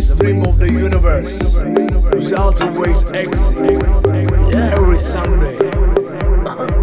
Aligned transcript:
stream 0.00 0.42
of 0.42 0.58
the 0.58 0.72
universe, 0.72 1.62
is 2.14 2.32
always 2.32 3.04
exit 3.10 3.58
every 4.54 4.96
Sunday. 4.96 5.56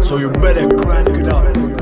so 0.00 0.18
you 0.18 0.30
better 0.32 0.68
crank 0.76 1.08
it 1.10 1.28
up. 1.28 1.77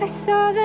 I 0.00 0.06
saw 0.06 0.52
them. 0.52 0.63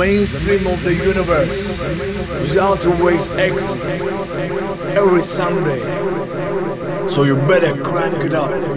Mainstream 0.00 0.66
of 0.66 0.82
the 0.82 0.94
universe 0.94 1.84
is 2.40 2.56
always 2.56 3.30
exit 3.32 3.84
every 4.96 5.20
Sunday. 5.20 5.78
So 7.06 7.24
you 7.24 7.36
better 7.36 7.78
crank 7.82 8.24
it 8.24 8.32
up. 8.32 8.69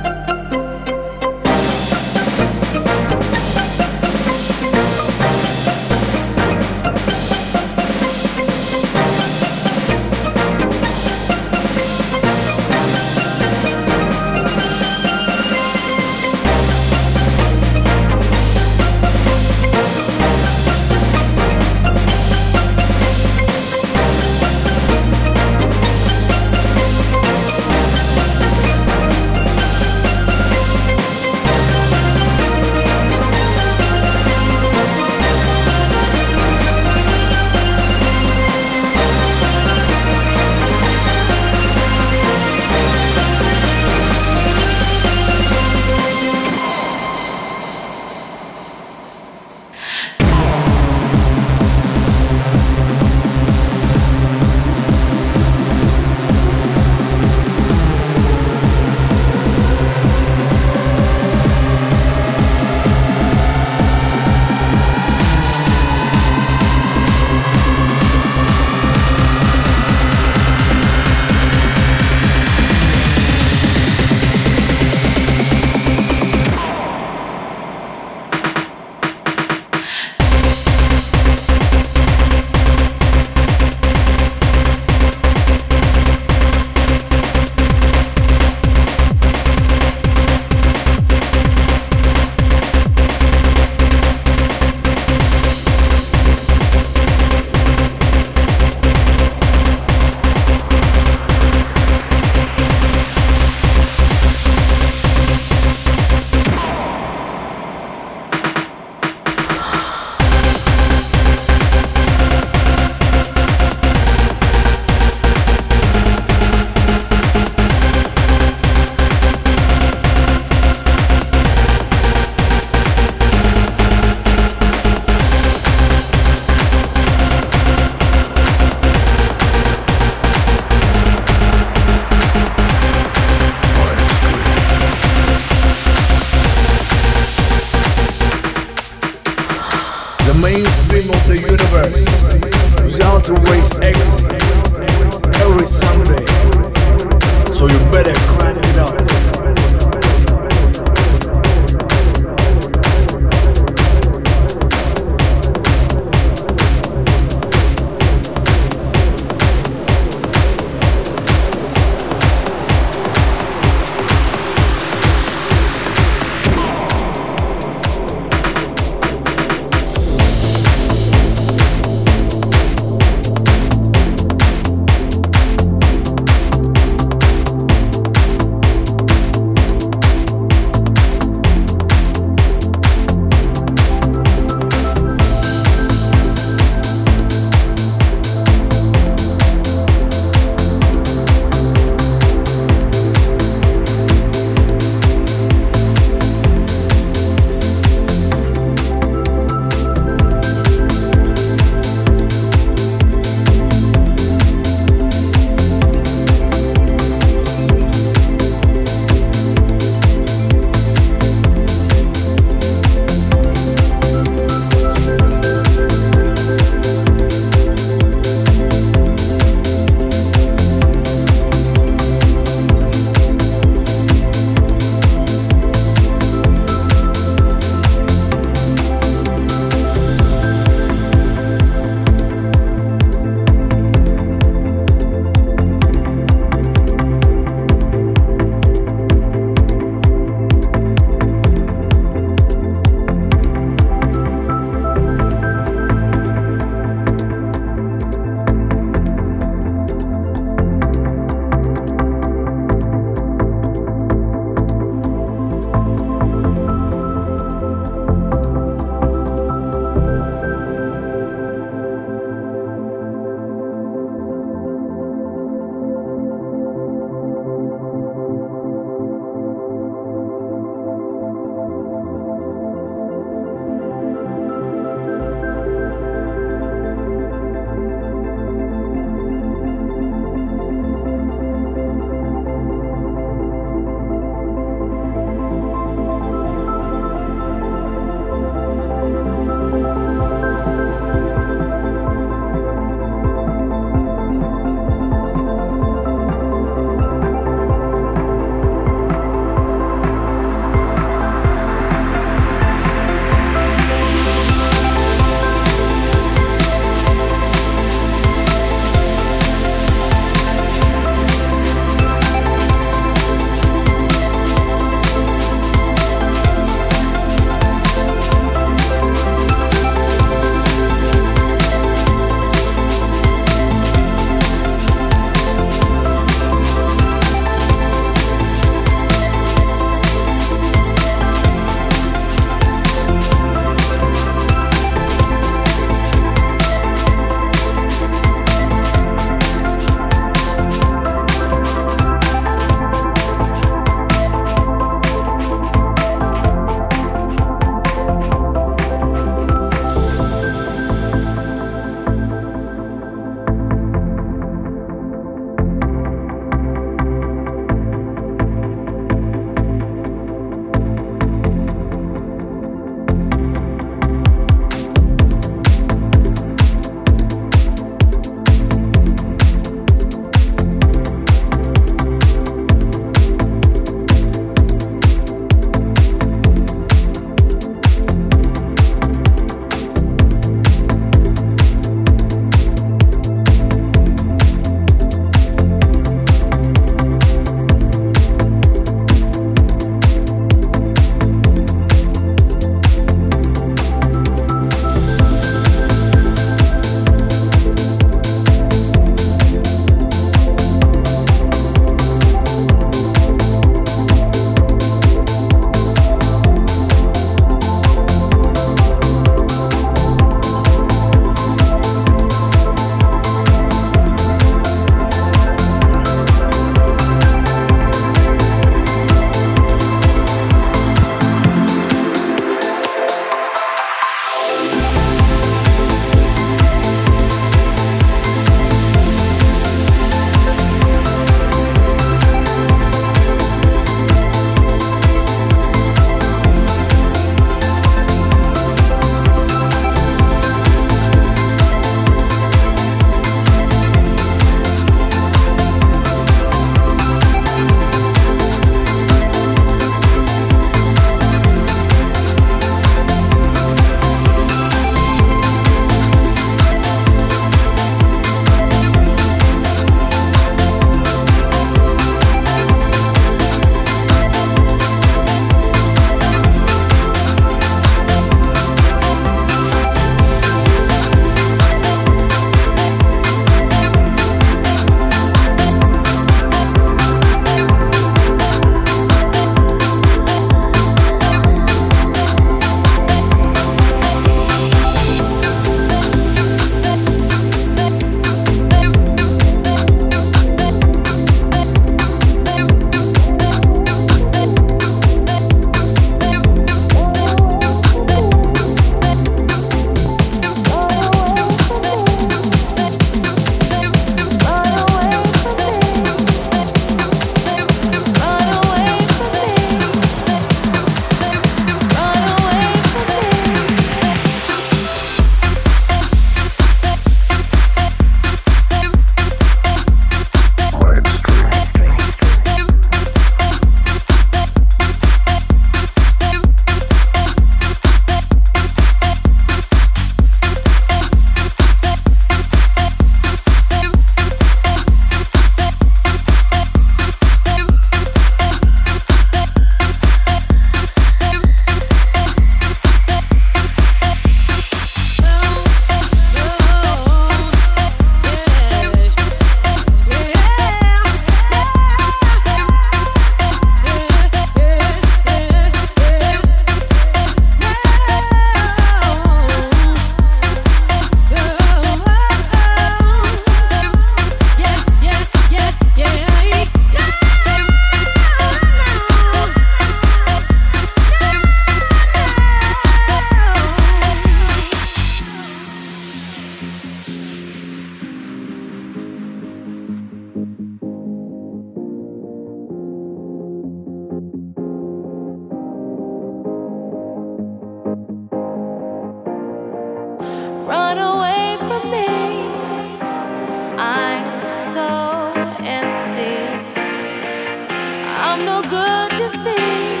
I'm 598.33 598.45
no 598.45 598.61
good, 598.61 599.11
you 599.19 599.29
see. 599.43 600.00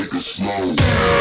It 0.00 0.06
slow. 0.06 1.19